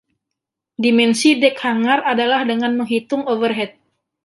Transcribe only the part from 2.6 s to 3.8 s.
menghitung overhead.